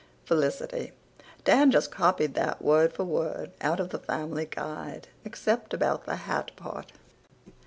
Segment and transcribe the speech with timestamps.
[0.25, 0.93] (FELICITY:
[1.45, 6.15] "Dan just copied that word for word out of the Family Guide, except about the
[6.15, 6.91] hat part.")